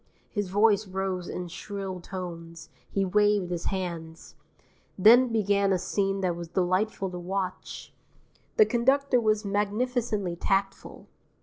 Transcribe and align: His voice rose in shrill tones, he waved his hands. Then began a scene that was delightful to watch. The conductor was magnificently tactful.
His 0.31 0.49
voice 0.49 0.87
rose 0.87 1.29
in 1.29 1.47
shrill 1.47 1.99
tones, 2.01 2.69
he 2.89 3.05
waved 3.05 3.51
his 3.51 3.65
hands. 3.65 4.33
Then 4.97 5.27
began 5.27 5.71
a 5.71 5.77
scene 5.77 6.21
that 6.21 6.35
was 6.35 6.47
delightful 6.47 7.11
to 7.11 7.19
watch. 7.19 7.93
The 8.57 8.65
conductor 8.65 9.19
was 9.21 9.45
magnificently 9.45 10.35
tactful. 10.35 11.05